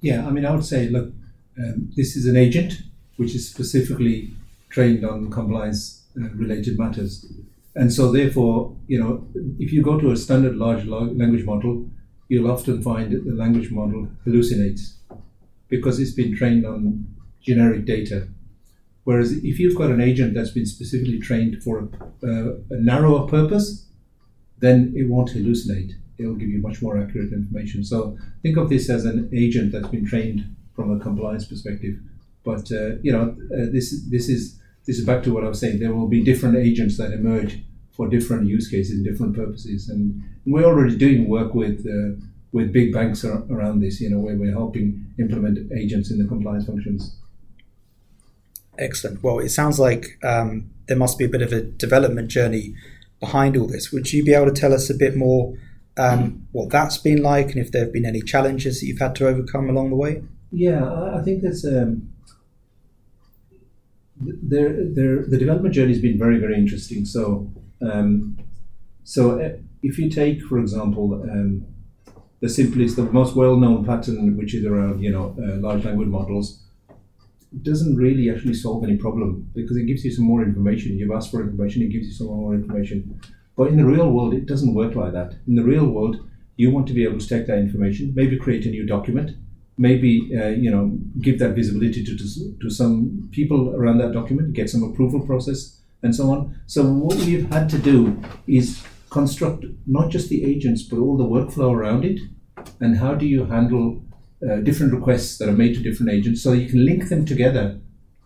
Yeah, 0.00 0.26
I 0.26 0.30
mean, 0.30 0.44
I 0.44 0.50
would 0.50 0.64
say, 0.64 0.88
look, 0.88 1.12
um, 1.58 1.90
this 1.96 2.16
is 2.16 2.26
an 2.26 2.36
agent 2.36 2.82
which 3.16 3.34
is 3.34 3.48
specifically 3.48 4.32
trained 4.68 5.04
on 5.04 5.30
compliance 5.30 6.02
uh, 6.20 6.28
related 6.30 6.78
matters. 6.78 7.26
And 7.76 7.92
so, 7.92 8.12
therefore, 8.12 8.76
you 8.86 9.00
know, 9.00 9.26
if 9.58 9.72
you 9.72 9.82
go 9.82 9.98
to 9.98 10.12
a 10.12 10.16
standard 10.16 10.56
large 10.56 10.84
language 10.86 11.44
model, 11.44 11.88
you'll 12.28 12.50
often 12.50 12.82
find 12.82 13.12
that 13.12 13.24
the 13.24 13.34
language 13.34 13.70
model 13.70 14.08
hallucinates 14.26 14.94
because 15.68 15.98
it's 15.98 16.12
been 16.12 16.36
trained 16.36 16.64
on 16.64 17.06
generic 17.40 17.84
data. 17.84 18.28
Whereas 19.04 19.32
if 19.32 19.58
you've 19.58 19.76
got 19.76 19.90
an 19.90 20.00
agent 20.00 20.34
that's 20.34 20.50
been 20.50 20.66
specifically 20.66 21.18
trained 21.18 21.62
for 21.62 21.88
a, 22.22 22.26
uh, 22.26 22.54
a 22.70 22.76
narrower 22.76 23.26
purpose, 23.26 23.86
then 24.58 24.94
it 24.96 25.08
won't 25.08 25.30
hallucinate. 25.30 25.92
It'll 26.16 26.34
give 26.34 26.48
you 26.48 26.60
much 26.62 26.80
more 26.80 26.96
accurate 26.96 27.32
information. 27.32 27.84
So 27.84 28.16
think 28.42 28.56
of 28.56 28.68
this 28.70 28.88
as 28.88 29.04
an 29.04 29.28
agent 29.34 29.72
that's 29.72 29.88
been 29.88 30.06
trained 30.06 30.44
from 30.74 30.92
a 30.92 31.00
compliance 31.00 31.44
perspective. 31.44 31.96
But 32.44 32.70
uh, 32.70 32.96
you 33.02 33.12
know, 33.12 33.36
uh, 33.52 33.66
this 33.72 34.06
this 34.10 34.28
is 34.28 34.58
this 34.86 34.98
is 34.98 35.04
back 35.04 35.22
to 35.24 35.32
what 35.32 35.44
I 35.44 35.48
was 35.48 35.60
saying. 35.60 35.80
There 35.80 35.94
will 35.94 36.08
be 36.08 36.22
different 36.22 36.56
agents 36.56 36.98
that 36.98 37.12
emerge 37.12 37.58
for 37.92 38.08
different 38.08 38.46
use 38.46 38.68
cases, 38.68 38.96
and 38.96 39.04
different 39.04 39.34
purposes, 39.34 39.88
and 39.88 40.22
we're 40.46 40.64
already 40.64 40.96
doing 40.96 41.28
work 41.28 41.54
with 41.54 41.86
uh, 41.86 42.20
with 42.52 42.72
big 42.72 42.92
banks 42.92 43.24
ar- 43.24 43.44
around 43.50 43.80
this. 43.80 44.00
You 44.00 44.10
know, 44.10 44.18
where 44.18 44.36
we're 44.36 44.52
helping 44.52 45.06
implement 45.18 45.72
agents 45.72 46.10
in 46.10 46.18
the 46.18 46.28
compliance 46.28 46.66
functions. 46.66 47.16
Excellent. 48.78 49.22
Well, 49.22 49.38
it 49.38 49.50
sounds 49.50 49.78
like 49.78 50.18
um, 50.24 50.70
there 50.88 50.96
must 50.96 51.18
be 51.18 51.24
a 51.24 51.28
bit 51.28 51.42
of 51.42 51.52
a 51.52 51.62
development 51.62 52.28
journey 52.28 52.74
behind 53.20 53.56
all 53.56 53.68
this. 53.68 53.92
Would 53.92 54.12
you 54.12 54.24
be 54.24 54.34
able 54.34 54.46
to 54.46 54.60
tell 54.60 54.74
us 54.74 54.90
a 54.90 54.94
bit 54.94 55.16
more 55.16 55.56
um, 55.96 56.46
what 56.52 56.70
that's 56.70 56.98
been 56.98 57.22
like, 57.22 57.50
and 57.50 57.58
if 57.58 57.72
there 57.72 57.84
have 57.84 57.92
been 57.92 58.04
any 58.04 58.20
challenges 58.20 58.80
that 58.80 58.86
you've 58.86 58.98
had 58.98 59.14
to 59.16 59.28
overcome 59.28 59.70
along 59.70 59.90
the 59.90 59.96
way? 59.96 60.22
Yeah, 60.50 60.84
I 61.14 61.22
think 61.22 61.42
that's 61.42 61.64
um, 61.64 62.13
the 65.28 65.38
development 65.38 65.74
journey 65.74 65.92
has 65.92 66.02
been 66.02 66.18
very, 66.18 66.38
very 66.38 66.56
interesting. 66.56 67.04
So, 67.04 67.50
um, 67.82 68.38
so 69.04 69.40
uh, 69.40 69.56
if 69.82 69.98
you 69.98 70.10
take, 70.10 70.42
for 70.42 70.58
example, 70.58 71.22
um, 71.30 71.66
the 72.40 72.48
simplest, 72.48 72.96
the 72.96 73.04
most 73.04 73.36
well-known 73.36 73.84
pattern, 73.84 74.36
which 74.36 74.54
is 74.54 74.64
around 74.66 75.02
you 75.02 75.10
know 75.10 75.36
uh, 75.38 75.56
large 75.56 75.84
language 75.84 76.08
models, 76.08 76.62
it 76.90 77.62
doesn't 77.62 77.96
really 77.96 78.30
actually 78.30 78.54
solve 78.54 78.84
any 78.84 78.96
problem 78.96 79.48
because 79.54 79.76
it 79.76 79.86
gives 79.86 80.04
you 80.04 80.10
some 80.10 80.24
more 80.24 80.42
information. 80.42 80.98
You've 80.98 81.12
asked 81.12 81.30
for 81.30 81.40
information, 81.40 81.82
it 81.82 81.88
gives 81.88 82.06
you 82.06 82.12
some 82.12 82.26
more 82.26 82.54
information. 82.54 83.20
But 83.56 83.68
in 83.68 83.76
the 83.76 83.84
real 83.84 84.10
world, 84.10 84.34
it 84.34 84.46
doesn't 84.46 84.74
work 84.74 84.96
like 84.96 85.12
that. 85.12 85.36
In 85.46 85.54
the 85.54 85.62
real 85.62 85.86
world, 85.86 86.16
you 86.56 86.70
want 86.70 86.86
to 86.88 86.92
be 86.92 87.04
able 87.04 87.18
to 87.18 87.28
take 87.28 87.46
that 87.46 87.58
information, 87.58 88.12
maybe 88.14 88.36
create 88.36 88.66
a 88.66 88.70
new 88.70 88.84
document, 88.86 89.36
maybe 89.76 90.30
uh, 90.36 90.48
you 90.48 90.70
know 90.70 90.96
give 91.20 91.38
that 91.38 91.54
visibility 91.54 92.04
to, 92.04 92.16
to, 92.16 92.58
to 92.60 92.70
some 92.70 93.28
people 93.32 93.74
around 93.74 93.98
that 93.98 94.12
document, 94.12 94.52
get 94.52 94.70
some 94.70 94.82
approval 94.82 95.20
process, 95.20 95.78
and 96.02 96.14
so 96.14 96.30
on. 96.30 96.58
So 96.66 96.84
what 96.84 97.16
we've 97.18 97.50
had 97.50 97.68
to 97.70 97.78
do 97.78 98.22
is 98.46 98.82
construct 99.10 99.64
not 99.86 100.10
just 100.10 100.28
the 100.28 100.44
agents 100.44 100.82
but 100.82 100.98
all 100.98 101.16
the 101.16 101.24
workflow 101.24 101.72
around 101.72 102.04
it, 102.04 102.20
and 102.80 102.96
how 102.98 103.14
do 103.14 103.26
you 103.26 103.44
handle 103.46 104.02
uh, 104.48 104.56
different 104.56 104.92
requests 104.92 105.38
that 105.38 105.48
are 105.48 105.52
made 105.52 105.74
to 105.74 105.80
different 105.80 106.12
agents, 106.12 106.42
so 106.42 106.52
you 106.52 106.68
can 106.68 106.84
link 106.84 107.08
them 107.08 107.24
together 107.24 107.78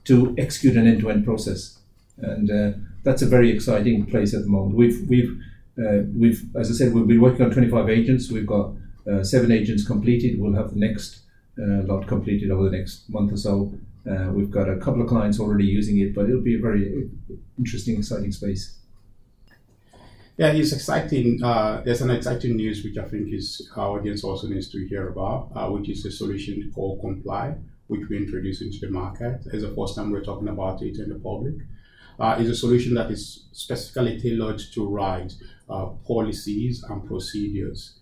to 0.05 0.35
execute 0.39 0.77
an 0.77 0.87
end-to-end 0.87 1.25
process, 1.25 1.79
and 2.19 2.51
uh, 2.51 2.77
that's 3.05 3.23
a 3.23 3.27
very 3.27 3.51
exciting 3.51 4.07
place 4.07 4.35
at 4.35 4.43
the 4.43 4.49
moment. 4.49 4.77
We've 4.77 5.09
we've 5.09 5.39
uh, 5.79 6.03
we've 6.15 6.45
as 6.57 6.71
I 6.71 6.75
said 6.75 6.93
we've 6.93 7.07
been 7.07 7.21
working 7.21 7.43
on 7.43 7.51
25 7.51 7.89
agents. 7.89 8.31
We've 8.31 8.47
got 8.47 8.73
uh, 9.11 9.23
seven 9.23 9.53
agents 9.53 9.87
completed. 9.87 10.41
We'll 10.41 10.55
have 10.55 10.71
the 10.71 10.81
next 10.81 11.21
uh, 11.61 11.83
lot 11.85 12.07
completed 12.07 12.51
over 12.51 12.71
the 12.71 12.77
next 12.77 13.09
month 13.11 13.33
or 13.33 13.37
so. 13.37 13.73
Uh, 14.09 14.31
we've 14.33 14.51
got 14.51 14.69
a 14.69 14.77
couple 14.77 15.03
of 15.03 15.09
clients 15.09 15.39
already 15.41 15.65
using 15.65 15.99
it, 15.99 16.15
but 16.15 16.29
it'll 16.29 16.41
be 16.41 16.57
a 16.57 16.61
very 16.61 17.11
interesting, 17.59 17.99
exciting 17.99 18.33
space. 18.33 18.79
Yeah, 20.37 20.53
it's 20.53 20.73
exciting. 20.73 21.43
Uh, 21.43 21.83
there's 21.85 22.01
an 22.01 22.11
exciting 22.11 22.57
news 22.57 22.85
which 22.85 22.97
I 22.97 23.05
think 23.05 23.33
is 23.33 23.71
our 23.77 23.99
audience 23.99 24.23
also 24.23 24.47
needs 24.47 24.71
to 24.71 24.87
hear 24.87 25.09
about, 25.09 25.51
uh, 25.55 25.69
which 25.69 25.89
is 25.89 26.07
a 26.07 26.13
solution 26.13 26.71
called 26.73 27.01
Comply, 27.01 27.57
which 27.89 28.09
we 28.09 28.17
introduced 28.19 28.63
into 28.63 28.79
the 28.81 28.91
market. 28.91 29.41
It's 29.47 29.63
the 29.63 29.75
first 29.75 29.97
time 29.97 30.13
we're 30.13 30.25
talking 30.25 30.49
about 30.49 30.81
it 30.81 30.97
in 30.99 31.09
the 31.09 31.19
public. 31.19 31.55
Uh, 32.21 32.37
it's 32.39 32.51
a 32.51 32.55
solution 32.55 32.95
that 32.95 33.11
is 33.11 33.47
specifically 33.53 34.21
tailored 34.21 34.61
to 34.75 34.89
write 34.89 35.33
uh, 35.69 35.87
policies 36.07 36.85
and 36.89 37.05
procedures 37.07 37.98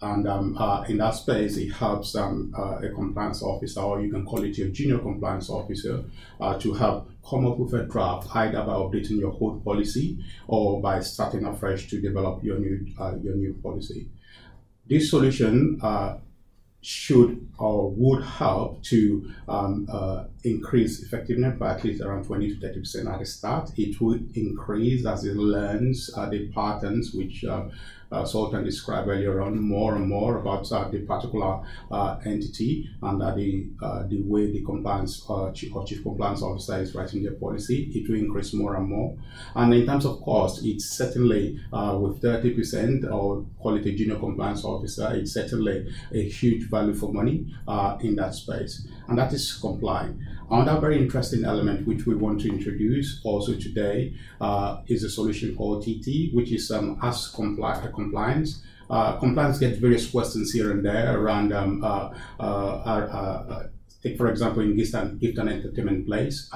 and 0.00 0.28
um, 0.28 0.56
uh, 0.56 0.84
in 0.88 0.98
that 0.98 1.10
space, 1.10 1.56
it 1.56 1.70
helps 1.70 2.14
um, 2.14 2.54
uh, 2.56 2.78
a 2.78 2.88
compliance 2.90 3.42
officer, 3.42 3.80
or 3.80 4.00
you 4.00 4.12
can 4.12 4.24
call 4.24 4.44
it 4.44 4.56
your 4.56 4.68
junior 4.68 4.98
compliance 4.98 5.50
officer, 5.50 6.04
uh, 6.40 6.56
to 6.58 6.72
help 6.72 7.10
come 7.28 7.46
up 7.46 7.58
with 7.58 7.74
a 7.74 7.84
draft, 7.84 8.28
either 8.36 8.62
by 8.62 8.74
updating 8.74 9.18
your 9.18 9.32
whole 9.32 9.60
policy 9.60 10.18
or 10.46 10.80
by 10.80 11.00
starting 11.00 11.44
afresh 11.44 11.88
to 11.88 12.00
develop 12.00 12.44
your 12.44 12.58
new 12.58 12.86
uh, 13.00 13.14
your 13.22 13.34
new 13.34 13.54
policy. 13.54 14.08
This 14.88 15.10
solution 15.10 15.80
uh, 15.82 16.18
should 16.80 17.48
or 17.58 17.90
would 17.90 18.22
help 18.22 18.82
to 18.84 19.30
um, 19.48 19.88
uh, 19.92 20.24
increase 20.44 21.02
effectiveness 21.02 21.58
by 21.58 21.72
at 21.74 21.82
least 21.82 22.00
around 22.00 22.24
20 22.24 22.54
to 22.54 22.60
30 22.60 22.80
percent 22.80 23.08
at 23.08 23.18
the 23.18 23.26
start. 23.26 23.70
It 23.76 24.00
would 24.00 24.30
increase 24.36 25.04
as 25.04 25.24
it 25.24 25.36
learns 25.36 26.10
uh, 26.16 26.30
the 26.30 26.48
patterns 26.52 27.12
which 27.12 27.44
uh, 27.44 27.64
uh, 28.10 28.24
Sultan 28.24 28.64
described 28.64 29.08
earlier 29.08 29.40
on, 29.40 29.60
more 29.60 29.96
and 29.96 30.08
more 30.08 30.38
about 30.38 30.70
uh, 30.72 30.88
the 30.88 31.00
particular 31.00 31.60
uh, 31.90 32.18
entity 32.24 32.88
and 33.02 33.22
uh, 33.22 33.34
the 33.34 33.68
uh, 33.82 34.02
the 34.08 34.22
way 34.22 34.50
the 34.50 34.62
compliance 34.64 35.24
uh, 35.28 35.50
chief, 35.52 35.74
or 35.74 35.84
chief 35.84 36.02
compliance 36.02 36.42
officer 36.42 36.80
is 36.80 36.94
writing 36.94 37.22
their 37.22 37.34
policy. 37.34 37.90
It 37.94 38.08
will 38.08 38.18
increase 38.18 38.54
more 38.54 38.76
and 38.76 38.88
more. 38.88 39.16
And 39.54 39.74
in 39.74 39.86
terms 39.86 40.04
of 40.06 40.20
cost, 40.22 40.64
it's 40.64 40.86
certainly 40.86 41.60
with 41.72 42.22
30% 42.22 43.10
or 43.10 43.44
quality 43.58 43.94
junior 43.94 44.16
compliance 44.16 44.64
officer, 44.64 45.10
it's 45.14 45.32
certainly 45.32 45.86
a 46.12 46.28
huge 46.28 46.68
value 46.70 46.94
for 46.94 47.12
money 47.12 47.46
in 48.00 48.16
that 48.16 48.34
space. 48.34 48.86
And 49.08 49.18
that 49.18 49.32
is 49.32 49.54
complying. 49.54 50.24
Another 50.50 50.80
very 50.80 50.98
interesting 50.98 51.44
element 51.44 51.86
which 51.86 52.06
we 52.06 52.14
want 52.14 52.40
to 52.42 52.48
introduce 52.48 53.20
also 53.24 53.54
today 53.54 54.14
uh, 54.40 54.82
is 54.86 55.02
a 55.02 55.10
solution 55.10 55.54
called 55.56 55.82
TT, 55.82 56.34
which 56.34 56.52
is 56.52 56.70
um, 56.70 56.98
as 57.02 57.32
compli- 57.34 57.84
uh, 57.84 57.90
compliance. 57.90 58.62
Uh, 58.88 59.18
compliance 59.18 59.58
gets 59.58 59.78
various 59.78 60.10
questions 60.10 60.52
here 60.52 60.70
and 60.70 60.84
there 60.84 61.20
around 61.20 61.52
um, 61.52 61.84
uh, 61.84 62.10
uh, 62.40 62.42
uh 62.42 63.66
take 64.02 64.16
for 64.16 64.28
example 64.28 64.62
in 64.62 64.76
gift 64.76 64.94
and, 64.94 65.20
gift 65.20 65.36
and 65.38 65.50
entertainment 65.50 66.06
place 66.06 66.48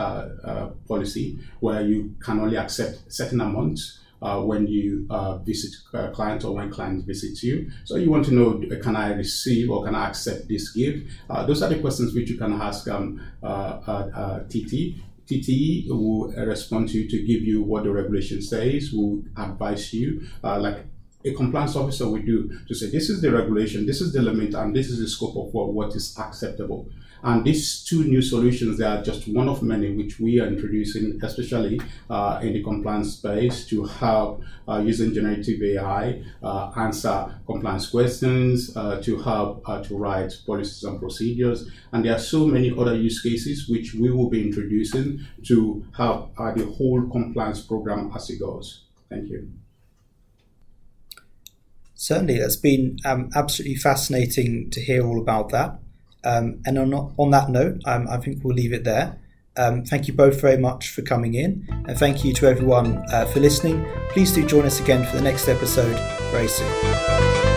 policy 0.87 1.37
where 1.59 1.83
you 1.83 2.15
can 2.21 2.39
only 2.39 2.57
accept 2.57 3.01
certain 3.13 3.41
amounts 3.41 3.99
uh, 4.23 4.41
when 4.41 4.67
you 4.67 5.07
uh, 5.11 5.39
visit 5.39 5.73
a 5.93 6.11
client 6.11 6.45
or 6.45 6.55
when 6.55 6.71
clients 6.71 7.05
visit 7.05 7.43
you. 7.43 7.71
So 7.85 7.97
you 7.97 8.11
want 8.11 8.25
to 8.27 8.35
know, 8.35 8.63
can 8.83 8.97
I 8.97 9.13
receive 9.13 9.71
or 9.71 9.85
can 9.85 9.95
I 9.95 10.09
accept 10.09 10.49
this 10.49 10.71
gift? 10.71 11.11
Uh, 11.29 11.45
those 11.45 11.63
are 11.63 11.69
the 11.69 11.81
questions 11.81 12.15
which 12.15 12.31
you 12.31 12.39
can 12.39 12.53
ask 12.53 12.89
um, 12.89 13.21
TT. 14.49 14.97
TT 15.27 15.89
will 15.89 16.33
respond 16.37 16.89
to 16.91 16.99
you 16.99 17.09
to 17.09 17.19
give 17.27 17.43
you 17.43 17.63
what 17.63 17.85
the 17.85 17.91
regulation 17.91 18.43
says, 18.43 18.93
will 18.93 19.23
advise 19.37 19.93
you, 19.93 20.27
uh, 20.43 20.59
like 20.59 20.85
a 21.25 21.33
compliance 21.33 21.77
officer 21.77 22.09
would 22.09 22.27
do, 22.27 22.51
to 22.67 22.75
say 22.75 22.91
this 22.91 23.09
is 23.09 23.21
the 23.21 23.31
regulation, 23.31 23.87
this 23.87 24.01
is 24.01 24.13
the 24.13 24.23
limit, 24.23 24.55
and 24.55 24.75
this 24.75 24.89
is 24.89 24.99
the 24.99 25.09
scope 25.09 25.37
of 25.37 25.53
what, 25.55 25.73
what 25.73 25.95
is 25.95 26.17
acceptable. 26.19 26.89
And 27.25 27.45
these 27.45 27.85
two 27.85 28.03
new 28.05 28.21
solutions, 28.21 28.79
they 28.79 28.85
are 28.85 29.01
just 29.01 29.29
one 29.29 29.49
of 29.49 29.63
many 29.63 29.95
which 29.95 30.19
we 30.19 30.41
are 30.41 30.47
introducing, 30.47 31.21
especially 31.23 31.81
uh, 32.11 32.41
in 32.43 32.53
the 32.53 32.63
compliance 32.65 33.13
space, 33.13 33.65
to 33.69 33.85
help 33.85 34.43
uh, 34.67 34.79
using 34.79 35.15
generative 35.15 35.63
AI 35.63 36.21
uh, 36.43 36.73
answer 36.77 37.33
compliance 37.47 37.89
questions, 37.89 38.77
uh, 38.77 39.01
to 39.03 39.19
help 39.19 39.63
uh, 39.69 39.81
to 39.85 39.97
write 39.97 40.33
policies 40.47 40.83
and 40.83 40.99
procedures. 40.99 41.71
And 41.93 42.05
there 42.05 42.17
are 42.17 42.19
so 42.19 42.45
many 42.47 42.73
other 42.77 42.97
use 42.97 43.23
cases 43.23 43.69
which 43.69 43.95
we 43.95 44.11
will 44.11 44.29
be 44.29 44.43
introducing 44.43 45.21
to 45.45 45.85
help 45.97 46.33
uh, 46.39 46.53
the 46.53 46.67
whole 46.67 47.03
compliance 47.03 47.61
program 47.61 48.11
as 48.17 48.31
it 48.31 48.41
goes. 48.41 48.83
Thank 49.09 49.29
you. 49.29 49.62
Certainly, 52.03 52.41
that's 52.41 52.57
been 52.57 52.99
um, 53.05 53.31
absolutely 53.37 53.77
fascinating 53.77 54.71
to 54.71 54.81
hear 54.81 55.07
all 55.07 55.21
about 55.21 55.51
that. 55.51 55.79
Um, 56.25 56.61
and 56.67 56.77
on, 56.77 56.93
on 56.93 57.31
that 57.31 57.49
note, 57.49 57.81
um, 57.85 58.09
I 58.11 58.17
think 58.17 58.43
we'll 58.43 58.57
leave 58.57 58.73
it 58.73 58.83
there. 58.83 59.21
Um, 59.57 59.85
thank 59.85 60.09
you 60.09 60.15
both 60.15 60.41
very 60.41 60.57
much 60.57 60.89
for 60.89 61.03
coming 61.03 61.35
in, 61.35 61.65
and 61.87 61.97
thank 61.97 62.25
you 62.25 62.33
to 62.35 62.47
everyone 62.49 63.05
uh, 63.13 63.27
for 63.27 63.39
listening. 63.39 63.87
Please 64.09 64.33
do 64.33 64.45
join 64.45 64.67
us 64.67 64.81
again 64.81 65.07
for 65.07 65.15
the 65.15 65.23
next 65.23 65.47
episode 65.47 65.97
very 66.33 66.49
soon. 66.49 67.52